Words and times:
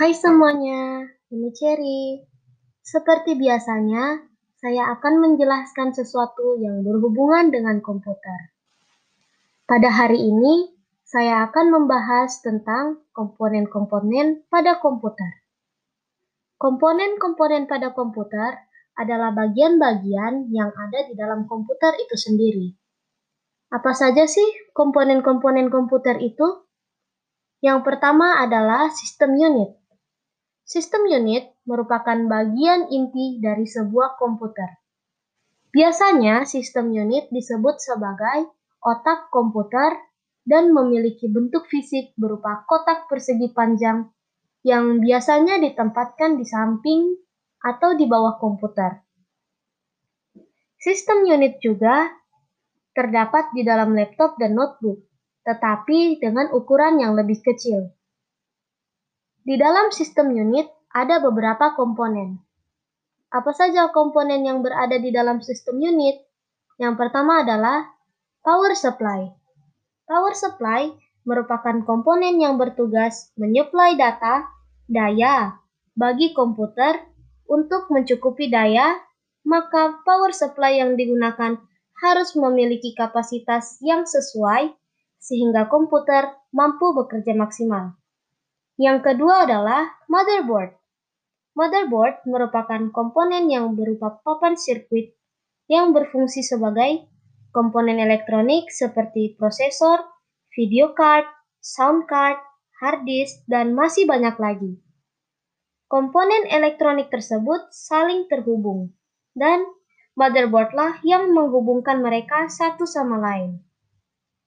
Hai 0.00 0.16
semuanya, 0.16 1.12
ini 1.28 1.52
Cherry. 1.52 2.24
Seperti 2.80 3.36
biasanya, 3.36 4.24
saya 4.56 4.96
akan 4.96 5.20
menjelaskan 5.20 5.92
sesuatu 5.92 6.56
yang 6.56 6.80
berhubungan 6.80 7.52
dengan 7.52 7.84
komputer. 7.84 8.56
Pada 9.68 9.92
hari 9.92 10.24
ini, 10.24 10.72
saya 11.04 11.44
akan 11.44 11.66
membahas 11.68 12.40
tentang 12.40 13.04
komponen-komponen 13.12 14.48
pada 14.48 14.80
komputer. 14.80 15.44
Komponen-komponen 16.56 17.68
pada 17.68 17.92
komputer 17.92 18.56
adalah 18.96 19.36
bagian-bagian 19.36 20.48
yang 20.48 20.72
ada 20.80 21.04
di 21.04 21.12
dalam 21.12 21.44
komputer 21.44 22.00
itu 22.00 22.16
sendiri. 22.16 22.72
Apa 23.68 23.92
saja 23.92 24.24
sih 24.24 24.48
komponen-komponen 24.72 25.68
komputer 25.68 26.16
itu? 26.24 26.64
Yang 27.60 27.84
pertama 27.84 28.40
adalah 28.40 28.88
sistem 28.88 29.36
unit. 29.36 29.79
Sistem 30.70 31.10
unit 31.10 31.50
merupakan 31.66 32.14
bagian 32.30 32.86
inti 32.94 33.42
dari 33.42 33.66
sebuah 33.66 34.14
komputer. 34.22 34.78
Biasanya, 35.74 36.46
sistem 36.46 36.94
unit 36.94 37.26
disebut 37.34 37.82
sebagai 37.82 38.54
otak 38.78 39.34
komputer 39.34 39.98
dan 40.46 40.70
memiliki 40.70 41.26
bentuk 41.26 41.66
fisik 41.66 42.14
berupa 42.14 42.62
kotak 42.70 43.10
persegi 43.10 43.50
panjang 43.50 44.14
yang 44.62 45.02
biasanya 45.02 45.58
ditempatkan 45.58 46.38
di 46.38 46.46
samping 46.46 47.18
atau 47.66 47.98
di 47.98 48.06
bawah 48.06 48.38
komputer. 48.38 49.02
Sistem 50.78 51.26
unit 51.26 51.58
juga 51.58 52.14
terdapat 52.94 53.50
di 53.58 53.66
dalam 53.66 53.90
laptop 53.98 54.38
dan 54.38 54.54
notebook 54.54 55.02
tetapi 55.42 56.22
dengan 56.22 56.54
ukuran 56.54 57.02
yang 57.02 57.18
lebih 57.18 57.42
kecil. 57.42 57.90
Di 59.50 59.58
dalam 59.58 59.90
sistem 59.90 60.30
unit 60.30 60.70
ada 60.94 61.18
beberapa 61.18 61.74
komponen. 61.74 62.38
Apa 63.34 63.50
saja 63.50 63.90
komponen 63.90 64.46
yang 64.46 64.62
berada 64.62 64.94
di 64.94 65.10
dalam 65.10 65.42
sistem 65.42 65.82
unit? 65.82 66.22
Yang 66.78 66.94
pertama 66.94 67.42
adalah 67.42 67.82
power 68.46 68.78
supply. 68.78 69.26
Power 70.06 70.38
supply 70.38 70.94
merupakan 71.26 71.82
komponen 71.82 72.38
yang 72.38 72.62
bertugas 72.62 73.34
menyuplai 73.34 73.98
data, 73.98 74.46
daya, 74.86 75.58
bagi 75.98 76.30
komputer 76.30 77.02
untuk 77.50 77.90
mencukupi 77.90 78.46
daya, 78.54 79.02
maka 79.42 79.98
power 80.06 80.30
supply 80.30 80.78
yang 80.78 80.94
digunakan 80.94 81.58
harus 81.98 82.38
memiliki 82.38 82.94
kapasitas 82.94 83.82
yang 83.82 84.06
sesuai 84.06 84.70
sehingga 85.18 85.66
komputer 85.66 86.38
mampu 86.54 86.94
bekerja 86.94 87.34
maksimal. 87.34 87.98
Yang 88.80 89.12
kedua 89.12 89.44
adalah 89.44 89.92
motherboard. 90.08 90.72
Motherboard 91.52 92.24
merupakan 92.24 92.80
komponen 92.88 93.52
yang 93.52 93.76
berupa 93.76 94.24
papan 94.24 94.56
sirkuit 94.56 95.12
yang 95.68 95.92
berfungsi 95.92 96.40
sebagai 96.40 97.04
komponen 97.52 98.00
elektronik 98.00 98.72
seperti 98.72 99.36
prosesor, 99.36 100.00
video 100.56 100.96
card, 100.96 101.28
sound 101.60 102.08
card, 102.08 102.40
hard 102.80 103.04
disk, 103.04 103.44
dan 103.44 103.76
masih 103.76 104.08
banyak 104.08 104.34
lagi. 104.40 104.72
Komponen 105.84 106.48
elektronik 106.48 107.12
tersebut 107.12 107.68
saling 107.76 108.32
terhubung, 108.32 108.96
dan 109.36 109.60
motherboardlah 110.16 111.04
yang 111.04 111.28
menghubungkan 111.36 112.00
mereka 112.00 112.48
satu 112.48 112.88
sama 112.88 113.20
lain. 113.20 113.60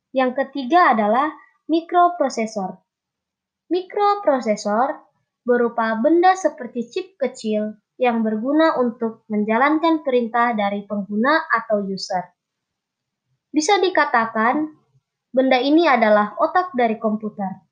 Yang 0.10 0.42
ketiga 0.42 0.98
adalah 0.98 1.30
mikroprosesor. 1.70 2.83
Mikroprosesor 3.72 4.96
berupa 5.44 6.00
benda 6.00 6.36
seperti 6.40 6.88
chip 6.88 7.08
kecil 7.20 7.80
yang 8.00 8.26
berguna 8.26 8.80
untuk 8.82 9.28
menjalankan 9.30 10.02
perintah 10.02 10.52
dari 10.58 10.84
pengguna 10.84 11.46
atau 11.52 11.84
user. 11.86 12.34
Bisa 13.54 13.78
dikatakan, 13.78 14.66
benda 15.30 15.62
ini 15.62 15.86
adalah 15.86 16.34
otak 16.42 16.74
dari 16.74 16.98
komputer. 16.98 17.64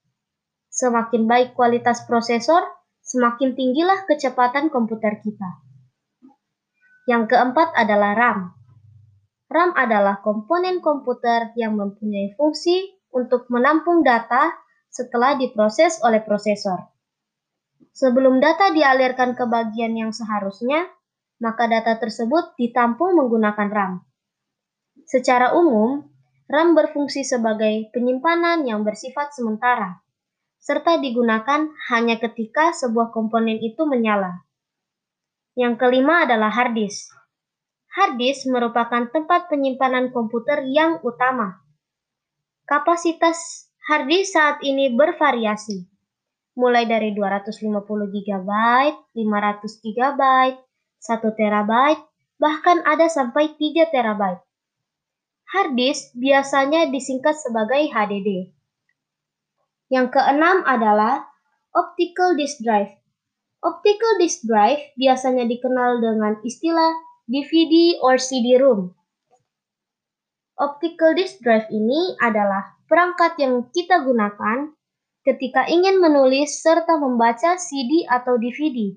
Semakin 0.69 1.25
baik 1.25 1.57
kualitas 1.57 2.05
prosesor, 2.05 2.63
semakin 3.01 3.57
tinggilah 3.57 4.05
kecepatan 4.05 4.69
komputer 4.69 5.19
kita. 5.19 5.49
Yang 7.09 7.33
keempat 7.33 7.73
adalah 7.73 8.13
RAM. 8.13 8.39
RAM 9.51 9.73
adalah 9.75 10.21
komponen 10.21 10.79
komputer 10.79 11.51
yang 11.59 11.75
mempunyai 11.75 12.31
fungsi 12.37 13.01
untuk 13.11 13.49
menampung 13.51 14.05
data 14.05 14.53
setelah 14.91 15.39
diproses 15.39 16.03
oleh 16.03 16.19
prosesor. 16.19 16.91
Sebelum 17.95 18.43
data 18.43 18.75
dialirkan 18.75 19.33
ke 19.33 19.47
bagian 19.47 19.95
yang 19.95 20.11
seharusnya, 20.11 20.85
maka 21.39 21.65
data 21.65 21.97
tersebut 21.97 22.53
ditampung 22.59 23.17
menggunakan 23.17 23.69
RAM. 23.71 23.93
Secara 25.07 25.57
umum, 25.57 26.05
RAM 26.51 26.75
berfungsi 26.75 27.23
sebagai 27.23 27.89
penyimpanan 27.95 28.67
yang 28.67 28.83
bersifat 28.83 29.31
sementara, 29.31 30.03
serta 30.61 30.99
digunakan 31.01 31.71
hanya 31.89 32.19
ketika 32.21 32.75
sebuah 32.75 33.09
komponen 33.15 33.57
itu 33.57 33.87
menyala. 33.87 34.43
Yang 35.57 35.81
kelima 35.81 36.27
adalah 36.27 36.53
hard 36.53 36.77
disk. 36.77 37.11
Hard 37.91 38.15
disk 38.19 38.47
merupakan 38.47 39.09
tempat 39.11 39.51
penyimpanan 39.51 40.15
komputer 40.15 40.63
yang 40.67 41.03
utama. 41.03 41.59
Kapasitas 42.63 43.70
hard 43.89 44.05
disk 44.09 44.37
saat 44.37 44.61
ini 44.61 44.93
bervariasi, 44.93 45.89
mulai 46.53 46.85
dari 46.85 47.17
250 47.17 47.81
GB, 48.13 48.49
500 49.17 49.85
GB, 49.85 50.21
1 51.01 51.37
TB, 51.37 51.71
bahkan 52.37 52.77
ada 52.85 53.09
sampai 53.09 53.57
3 53.57 53.89
TB. 53.89 54.21
Hard 55.51 55.71
disk 55.75 56.13
biasanya 56.15 56.87
disingkat 56.93 57.35
sebagai 57.41 57.89
HDD. 57.89 58.53
Yang 59.91 60.07
keenam 60.15 60.63
adalah 60.63 61.27
optical 61.75 62.37
disk 62.39 62.63
drive. 62.63 62.95
Optical 63.59 64.21
disk 64.21 64.47
drive 64.47 64.79
biasanya 64.95 65.43
dikenal 65.43 65.99
dengan 65.99 66.39
istilah 66.47 66.95
DVD 67.27 67.99
or 67.99 68.15
CD-ROM. 68.15 69.00
Optical 70.61 71.17
disk 71.17 71.41
drive 71.41 71.65
ini 71.73 72.13
adalah 72.21 72.77
perangkat 72.85 73.33
yang 73.41 73.65
kita 73.73 74.05
gunakan 74.05 74.69
ketika 75.25 75.65
ingin 75.65 75.97
menulis 75.97 76.61
serta 76.61 77.01
membaca 77.01 77.57
CD 77.57 78.05
atau 78.05 78.37
DVD. 78.37 78.93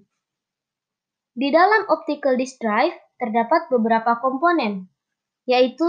Di 1.32 1.48
dalam 1.48 1.88
optical 1.88 2.36
disk 2.36 2.60
drive 2.60 2.92
terdapat 3.16 3.72
beberapa 3.72 4.20
komponen, 4.20 4.92
yaitu 5.48 5.88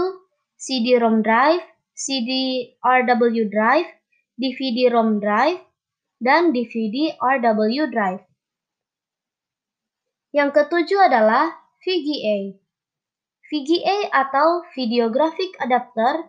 CD-ROM 0.56 1.20
drive, 1.20 1.60
CD-RW 1.92 3.52
drive, 3.52 3.88
DVD-ROM 4.40 5.20
drive, 5.20 5.60
dan 6.24 6.56
DVD-RW 6.56 7.92
drive. 7.92 8.24
Yang 10.32 10.50
ketujuh 10.56 11.04
adalah 11.04 11.52
VGA. 11.84 12.65
VGA 13.46 14.10
atau 14.10 14.66
Video 14.74 15.06
Graphic 15.06 15.54
Adapter 15.62 16.26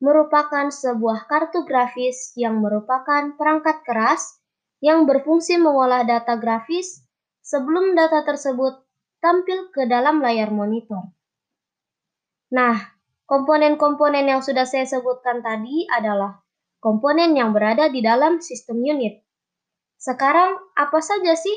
merupakan 0.00 0.72
sebuah 0.72 1.28
kartu 1.28 1.64
grafis 1.68 2.32
yang 2.36 2.60
merupakan 2.64 3.36
perangkat 3.36 3.84
keras 3.84 4.40
yang 4.80 5.08
berfungsi 5.08 5.56
mengolah 5.56 6.04
data 6.04 6.36
grafis 6.36 7.04
sebelum 7.40 7.96
data 7.96 8.24
tersebut 8.24 8.84
tampil 9.20 9.72
ke 9.72 9.88
dalam 9.88 10.20
layar 10.20 10.52
monitor. 10.52 11.12
Nah, 12.52 12.76
komponen-komponen 13.28 14.24
yang 14.24 14.40
sudah 14.44 14.68
saya 14.68 14.88
sebutkan 14.88 15.40
tadi 15.40 15.84
adalah 15.92 16.40
komponen 16.80 17.36
yang 17.36 17.50
berada 17.56 17.88
di 17.88 18.04
dalam 18.04 18.38
sistem 18.40 18.84
unit. 18.84 19.24
Sekarang, 19.96 20.56
apa 20.76 21.00
saja 21.00 21.32
sih 21.34 21.56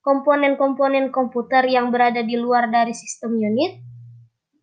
komponen-komponen 0.00 1.12
komputer 1.12 1.64
yang 1.68 1.92
berada 1.92 2.24
di 2.24 2.36
luar 2.36 2.68
dari 2.68 2.96
sistem 2.96 3.36
unit. 3.36 3.89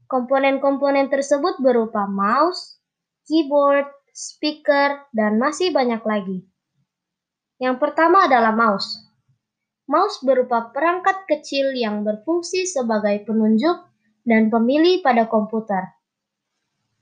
Komponen-komponen 0.07 1.11
tersebut 1.11 1.59
berupa 1.59 2.07
mouse, 2.07 2.79
keyboard, 3.27 3.91
speaker, 4.15 5.03
dan 5.11 5.35
masih 5.35 5.75
banyak 5.75 5.99
lagi. 6.07 6.47
Yang 7.59 7.77
pertama 7.83 8.25
adalah 8.25 8.55
mouse. 8.55 9.03
Mouse 9.87 10.23
berupa 10.23 10.71
perangkat 10.71 11.27
kecil 11.27 11.75
yang 11.75 12.07
berfungsi 12.07 12.67
sebagai 12.67 13.23
penunjuk 13.27 13.87
dan 14.23 14.47
pemilih 14.47 15.03
pada 15.03 15.27
komputer. 15.27 15.95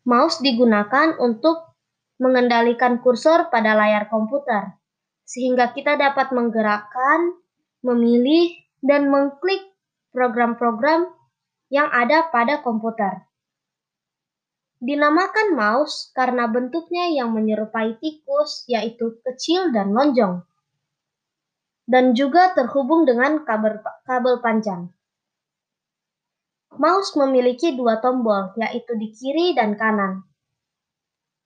Mouse 0.05 0.41
digunakan 0.41 1.17
untuk 1.17 1.77
mengendalikan 2.21 3.01
kursor 3.01 3.49
pada 3.49 3.73
layar 3.73 4.05
komputer, 4.09 4.77
sehingga 5.25 5.73
kita 5.73 5.97
dapat 5.97 6.29
menggerakkan 6.29 7.37
memilih, 7.85 8.65
dan 8.85 9.09
mengklik 9.09 9.65
program-program 10.13 11.09
yang 11.69 11.89
ada 11.89 12.29
pada 12.29 12.61
komputer. 12.61 13.25
Dinamakan 14.81 15.55
mouse 15.55 16.11
karena 16.13 16.45
bentuknya 16.45 17.09
yang 17.09 17.33
menyerupai 17.33 17.97
tikus, 17.97 18.67
yaitu 18.69 19.17
kecil 19.25 19.73
dan 19.73 19.95
lonjong. 19.95 20.45
dan 21.85 22.17
juga 22.17 22.53
terhubung 22.57 23.05
dengan 23.05 23.45
kabel, 23.45 23.77
kabel 24.09 24.41
panjang. 24.41 24.89
Mouse 26.75 27.15
memiliki 27.15 27.77
dua 27.77 28.03
tombol, 28.03 28.51
yaitu 28.59 28.97
di 28.99 29.13
kiri 29.15 29.55
dan 29.55 29.79
kanan. 29.79 30.27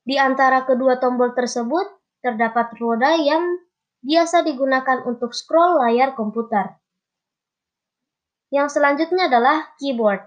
Di 0.02 0.18
antara 0.18 0.66
kedua 0.66 0.98
tombol 0.98 1.38
tersebut, 1.38 1.86
terdapat 2.26 2.74
roda 2.82 3.14
yang 3.14 3.62
biasa 4.02 4.42
digunakan 4.42 5.06
untuk 5.06 5.36
scroll 5.38 5.78
layar 5.86 6.18
komputer. 6.18 6.82
Yang 8.50 8.82
selanjutnya 8.82 9.30
adalah 9.30 9.78
keyboard. 9.78 10.26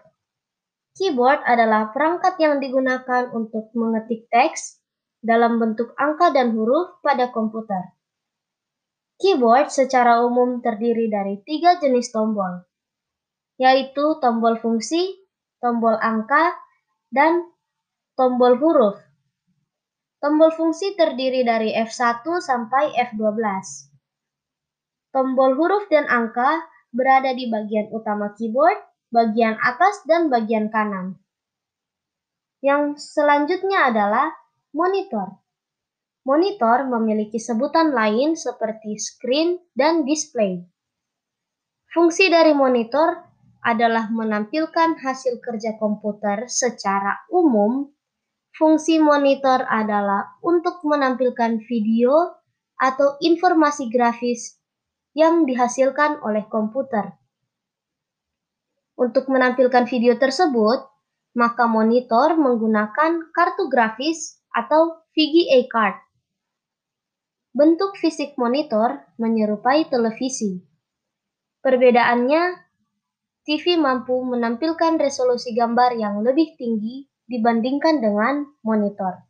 Keyboard 0.95 1.43
adalah 1.43 1.91
perangkat 1.91 2.39
yang 2.39 2.63
digunakan 2.63 3.33
untuk 3.35 3.75
mengetik 3.75 4.31
teks 4.31 4.79
dalam 5.19 5.59
bentuk 5.59 5.95
angka 5.99 6.31
dan 6.31 6.55
huruf 6.55 7.03
pada 7.03 7.35
komputer. 7.35 7.95
Keyboard 9.23 9.71
secara 9.71 10.23
umum 10.27 10.59
terdiri 10.59 11.07
dari 11.07 11.39
tiga 11.47 11.79
jenis 11.79 12.11
tombol, 12.11 12.67
yaitu 13.59 14.19
tombol 14.19 14.59
fungsi, 14.59 15.23
tombol 15.63 15.95
angka, 15.99 16.59
dan 17.11 17.47
tombol 18.19 18.59
huruf. 18.59 18.99
Tombol 20.23 20.51
fungsi 20.55 20.95
terdiri 20.95 21.43
dari 21.43 21.75
F1 21.75 22.23
sampai 22.43 22.95
F12. 23.15 23.43
Tombol 25.15 25.55
huruf 25.59 25.87
dan 25.91 26.07
angka 26.07 26.63
berada 26.93 27.33
di 27.33 27.49
bagian 27.49 27.89
utama 27.91 28.37
keyboard 28.37 28.79
bagian 29.13 29.57
atas 29.61 30.05
dan 30.09 30.29
bagian 30.29 30.69
kanan. 30.69 31.21
Yang 32.63 33.03
selanjutnya 33.03 33.91
adalah 33.91 34.31
monitor. 34.71 35.43
Monitor 36.23 36.87
memiliki 36.87 37.43
sebutan 37.43 37.91
lain 37.91 38.39
seperti 38.39 38.95
screen 38.95 39.59
dan 39.75 40.07
display. 40.07 40.63
Fungsi 41.91 42.31
dari 42.31 42.55
monitor 42.55 43.27
adalah 43.67 44.07
menampilkan 44.09 45.03
hasil 45.03 45.43
kerja 45.43 45.75
komputer 45.83 46.47
secara 46.47 47.27
umum. 47.29 47.91
Fungsi 48.55 49.03
monitor 49.03 49.67
adalah 49.67 50.39
untuk 50.47 50.81
menampilkan 50.87 51.59
video 51.67 52.39
atau 52.79 53.19
informasi 53.19 53.91
grafis 53.91 54.62
yang 55.13 55.45
dihasilkan 55.45 56.21
oleh 56.25 56.49
komputer. 56.49 57.17
Untuk 58.97 59.29
menampilkan 59.29 59.89
video 59.89 60.17
tersebut, 60.17 60.85
maka 61.33 61.65
monitor 61.65 62.37
menggunakan 62.37 63.33
kartu 63.33 63.73
grafis 63.73 64.41
atau 64.53 65.01
VGA 65.17 65.69
card. 65.69 65.97
Bentuk 67.53 67.97
fisik 68.01 68.37
monitor 68.41 69.05
menyerupai 69.21 69.89
televisi. 69.89 70.65
Perbedaannya, 71.61 72.63
TV 73.45 73.77
mampu 73.77 74.23
menampilkan 74.25 74.97
resolusi 74.97 75.53
gambar 75.53 75.99
yang 75.99 76.25
lebih 76.25 76.57
tinggi 76.57 77.11
dibandingkan 77.29 78.01
dengan 78.01 78.49
monitor. 78.65 79.25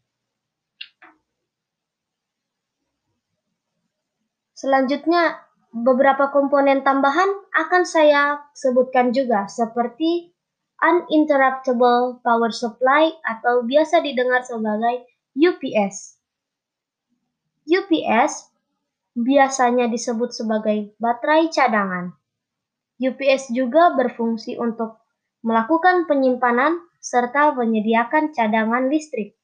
Selanjutnya, 4.54 5.42
beberapa 5.72 6.28
komponen 6.28 6.84
tambahan 6.84 7.32
akan 7.56 7.82
saya 7.88 8.44
sebutkan 8.52 9.16
juga 9.16 9.48
seperti 9.48 10.32
uninterruptible 10.84 12.20
power 12.20 12.52
supply 12.52 13.08
atau 13.24 13.64
biasa 13.64 14.04
didengar 14.04 14.44
sebagai 14.44 15.08
UPS. 15.32 16.20
UPS 17.64 18.52
biasanya 19.16 19.88
disebut 19.88 20.36
sebagai 20.36 20.92
baterai 21.00 21.48
cadangan. 21.48 22.12
UPS 23.00 23.50
juga 23.56 23.96
berfungsi 23.96 24.60
untuk 24.60 25.00
melakukan 25.40 26.04
penyimpanan 26.04 26.78
serta 27.02 27.56
menyediakan 27.56 28.30
cadangan 28.30 28.86
listrik. 28.92 29.34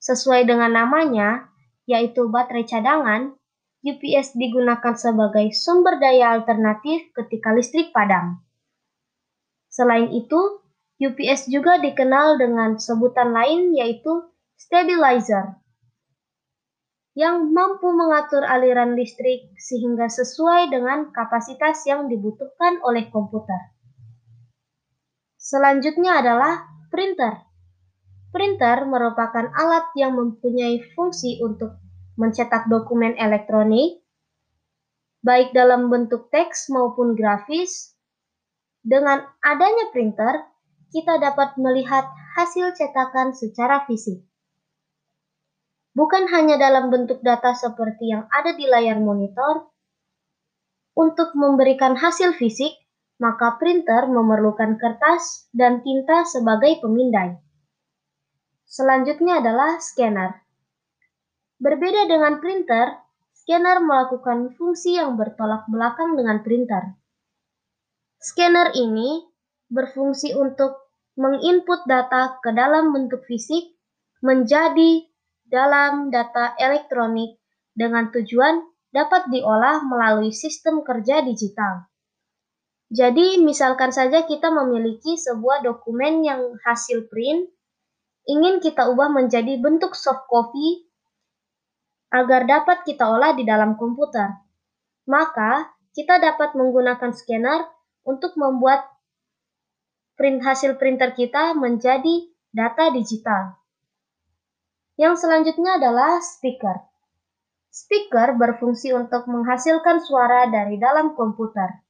Sesuai 0.00 0.48
dengan 0.48 0.72
namanya, 0.72 1.48
yaitu 1.84 2.28
baterai 2.28 2.64
cadangan, 2.64 3.36
UPS 3.84 4.32
digunakan 4.32 4.96
sebagai 4.96 5.52
sumber 5.52 6.00
daya 6.00 6.40
alternatif 6.40 7.12
ketika 7.12 7.52
listrik 7.52 7.92
padam. 7.92 8.40
Selain 9.68 10.08
itu, 10.08 10.64
UPS 10.96 11.52
juga 11.52 11.76
dikenal 11.76 12.40
dengan 12.40 12.80
sebutan 12.80 13.36
lain 13.36 13.76
yaitu 13.76 14.24
stabilizer 14.56 15.60
yang 17.14 17.52
mampu 17.52 17.92
mengatur 17.92 18.42
aliran 18.42 18.98
listrik 18.98 19.52
sehingga 19.54 20.10
sesuai 20.10 20.72
dengan 20.72 21.14
kapasitas 21.14 21.86
yang 21.86 22.10
dibutuhkan 22.10 22.82
oleh 22.82 23.06
komputer. 23.12 23.70
Selanjutnya 25.38 26.24
adalah 26.24 26.66
printer. 26.88 27.44
Printer 28.32 28.88
merupakan 28.88 29.46
alat 29.54 29.92
yang 29.94 30.16
mempunyai 30.18 30.82
fungsi 30.96 31.38
untuk 31.38 31.83
mencetak 32.14 32.70
dokumen 32.70 33.18
elektronik, 33.18 34.02
baik 35.24 35.50
dalam 35.56 35.88
bentuk 35.88 36.30
teks 36.30 36.70
maupun 36.70 37.18
grafis. 37.18 37.96
Dengan 38.84 39.24
adanya 39.40 39.88
printer, 39.90 40.44
kita 40.92 41.16
dapat 41.16 41.56
melihat 41.56 42.04
hasil 42.36 42.76
cetakan 42.76 43.32
secara 43.32 43.88
fisik. 43.88 44.20
Bukan 45.94 46.28
hanya 46.28 46.60
dalam 46.60 46.92
bentuk 46.92 47.24
data 47.24 47.54
seperti 47.56 48.12
yang 48.12 48.26
ada 48.28 48.52
di 48.52 48.66
layar 48.66 49.00
monitor, 49.00 49.74
untuk 50.94 51.34
memberikan 51.34 51.98
hasil 51.98 52.38
fisik, 52.38 52.70
maka 53.18 53.58
printer 53.58 54.06
memerlukan 54.06 54.78
kertas 54.78 55.50
dan 55.50 55.82
tinta 55.82 56.22
sebagai 56.22 56.78
pemindai. 56.78 57.34
Selanjutnya 58.62 59.42
adalah 59.42 59.82
scanner. 59.82 60.43
Berbeda 61.64 62.04
dengan 62.04 62.44
printer, 62.44 62.92
scanner 63.32 63.80
melakukan 63.80 64.52
fungsi 64.52 65.00
yang 65.00 65.16
bertolak 65.16 65.64
belakang 65.64 66.12
dengan 66.12 66.44
printer. 66.44 66.92
Scanner 68.20 68.76
ini 68.76 69.24
berfungsi 69.72 70.36
untuk 70.36 70.92
menginput 71.16 71.88
data 71.88 72.36
ke 72.44 72.52
dalam 72.52 72.92
bentuk 72.92 73.24
fisik 73.24 73.80
menjadi 74.20 75.08
dalam 75.48 76.12
data 76.12 76.52
elektronik 76.60 77.40
dengan 77.72 78.12
tujuan 78.12 78.60
dapat 78.92 79.32
diolah 79.32 79.88
melalui 79.88 80.36
sistem 80.36 80.84
kerja 80.84 81.24
digital. 81.24 81.88
Jadi, 82.92 83.40
misalkan 83.40 83.88
saja 83.88 84.28
kita 84.28 84.52
memiliki 84.52 85.16
sebuah 85.16 85.64
dokumen 85.64 86.28
yang 86.28 86.60
hasil 86.60 87.08
print, 87.08 87.48
ingin 88.28 88.60
kita 88.60 88.84
ubah 88.92 89.08
menjadi 89.08 89.56
bentuk 89.56 89.96
soft 89.96 90.28
copy 90.28 90.92
agar 92.14 92.46
dapat 92.46 92.86
kita 92.86 93.02
olah 93.10 93.34
di 93.34 93.42
dalam 93.42 93.74
komputer. 93.74 94.38
Maka, 95.10 95.74
kita 95.90 96.22
dapat 96.22 96.54
menggunakan 96.54 97.10
scanner 97.10 97.66
untuk 98.06 98.38
membuat 98.38 98.86
print 100.14 100.46
hasil 100.46 100.78
printer 100.78 101.10
kita 101.10 101.58
menjadi 101.58 102.30
data 102.54 102.94
digital. 102.94 103.58
Yang 104.94 105.26
selanjutnya 105.26 105.82
adalah 105.82 106.22
speaker. 106.22 106.86
Speaker 107.74 108.38
berfungsi 108.38 108.94
untuk 108.94 109.26
menghasilkan 109.26 109.98
suara 109.98 110.46
dari 110.46 110.78
dalam 110.78 111.18
komputer. 111.18 111.82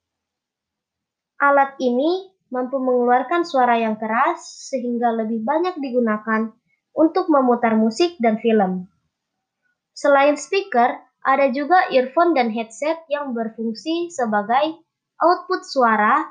Alat 1.37 1.77
ini 1.77 2.33
mampu 2.49 2.81
mengeluarkan 2.81 3.45
suara 3.45 3.77
yang 3.77 4.01
keras 4.01 4.73
sehingga 4.73 5.13
lebih 5.13 5.45
banyak 5.45 5.77
digunakan 5.77 6.49
untuk 6.97 7.29
memutar 7.29 7.77
musik 7.77 8.17
dan 8.17 8.41
film. 8.41 8.89
Selain 9.95 10.35
speaker, 10.35 10.91
ada 11.23 11.49
juga 11.55 11.89
earphone 11.95 12.35
dan 12.35 12.51
headset 12.51 13.07
yang 13.07 13.31
berfungsi 13.33 14.11
sebagai 14.11 14.83
output 15.23 15.63
suara, 15.63 16.27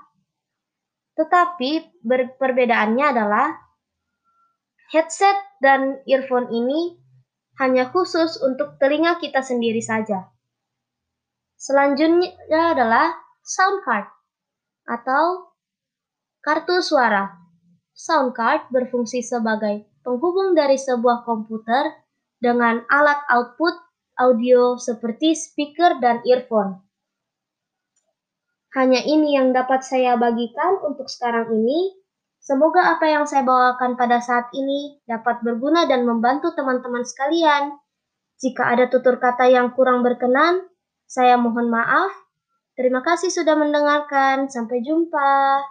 tetapi 1.15 2.03
perbedaannya 2.37 3.05
adalah 3.07 3.55
headset 4.91 5.33
dan 5.63 6.03
earphone 6.05 6.51
ini 6.51 6.99
hanya 7.57 7.89
khusus 7.89 8.35
untuk 8.43 8.75
telinga 8.77 9.17
kita 9.17 9.39
sendiri 9.39 9.79
saja. 9.79 10.27
Selanjutnya 11.55 12.75
adalah 12.75 13.15
sound 13.39 13.81
card 13.87 14.11
atau 14.83 15.55
kartu 16.43 16.83
suara. 16.83 17.39
Sound 17.95 18.35
card 18.35 18.67
berfungsi 18.67 19.23
sebagai 19.23 19.87
penghubung 20.03 20.51
dari 20.51 20.75
sebuah 20.75 21.23
komputer 21.23 22.02
dengan 22.43 22.83
alat 22.91 23.23
output 23.31 23.71
audio 24.19 24.75
seperti 24.75 25.31
speaker 25.31 26.03
dan 26.03 26.19
earphone. 26.27 26.83
Hanya 28.75 28.99
ini 29.05 29.37
yang 29.37 29.55
dapat 29.55 29.85
saya 29.87 30.19
bagikan 30.19 30.81
untuk 30.83 31.07
sekarang 31.07 31.47
ini. 31.55 31.95
Semoga 32.43 32.99
apa 32.99 33.07
yang 33.07 33.23
saya 33.23 33.47
bawakan 33.47 33.95
pada 33.95 34.19
saat 34.19 34.51
ini 34.51 34.99
dapat 35.07 35.39
berguna 35.39 35.87
dan 35.87 36.03
membantu 36.03 36.51
teman-teman 36.51 37.07
sekalian. 37.07 37.79
Jika 38.43 38.75
ada 38.75 38.91
tutur 38.91 39.15
kata 39.15 39.47
yang 39.47 39.71
kurang 39.71 40.03
berkenan, 40.03 40.67
Saya 41.07 41.37
mohon 41.37 41.69
maaf. 41.69 42.09
Terima 42.73 43.05
kasih 43.05 43.29
sudah 43.29 43.53
mendengarkan. 43.53 44.49
Sampai 44.49 44.81
jumpa. 44.81 45.61